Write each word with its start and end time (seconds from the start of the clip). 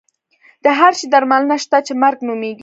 د 0.63 0.65
هر 0.79 0.93
شي 0.99 1.07
درملنه 1.13 1.55
شته 1.63 1.77
چې 1.85 1.93
مرګ 2.01 2.19
نومېږي. 2.27 2.59